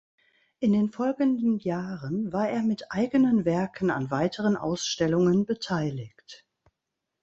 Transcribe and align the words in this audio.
In 0.57 0.71
den 0.73 0.89
folgenden 0.91 1.59
Jahren 1.59 2.33
war 2.33 2.49
er 2.49 2.63
mit 2.63 2.91
eigenen 2.91 3.45
Werken 3.45 3.91
an 3.91 4.09
weiteren 4.09 4.57
Ausstellungen 4.57 5.45
beteiligt. 5.45 6.43